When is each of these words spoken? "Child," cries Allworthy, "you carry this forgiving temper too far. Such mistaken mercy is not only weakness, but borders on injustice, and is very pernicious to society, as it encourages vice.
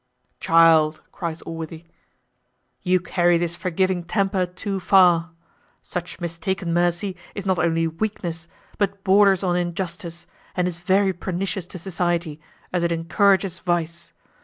"Child," 0.39 1.03
cries 1.11 1.43
Allworthy, 1.43 1.85
"you 2.81 2.99
carry 2.99 3.37
this 3.37 3.55
forgiving 3.55 4.03
temper 4.03 4.47
too 4.47 4.79
far. 4.79 5.29
Such 5.83 6.19
mistaken 6.19 6.73
mercy 6.73 7.15
is 7.35 7.45
not 7.45 7.59
only 7.59 7.87
weakness, 7.87 8.47
but 8.79 9.03
borders 9.03 9.43
on 9.43 9.55
injustice, 9.55 10.25
and 10.55 10.67
is 10.67 10.79
very 10.79 11.13
pernicious 11.13 11.67
to 11.67 11.77
society, 11.77 12.41
as 12.73 12.81
it 12.81 12.91
encourages 12.91 13.59
vice. 13.59 14.11